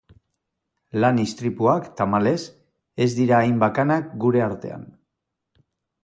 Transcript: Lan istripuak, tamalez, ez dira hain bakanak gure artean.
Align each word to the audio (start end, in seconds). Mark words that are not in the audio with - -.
Lan 1.03 1.19
istripuak, 1.23 1.89
tamalez, 1.99 2.39
ez 3.05 3.09
dira 3.19 3.37
hain 3.41 3.59
bakanak 3.65 4.09
gure 4.23 4.41
artean. 4.47 4.89